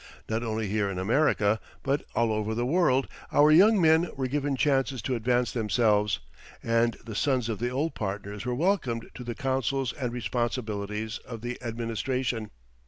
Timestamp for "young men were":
3.51-4.25